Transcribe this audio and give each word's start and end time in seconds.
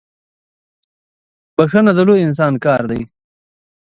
بخښنه 1.55 1.91
د 1.97 1.99
لوی 2.07 2.19
انسان 2.27 2.53
کار 2.65 2.81
دی. 2.91 3.01